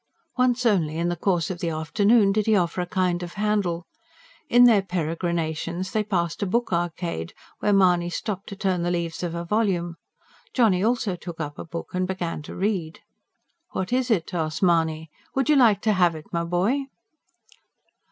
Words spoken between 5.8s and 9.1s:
they passed a Book Arcade, where Mahony stopped to turn the